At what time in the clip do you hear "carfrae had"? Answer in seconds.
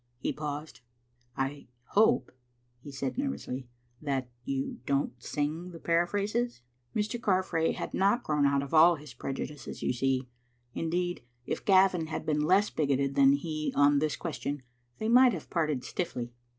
7.21-7.93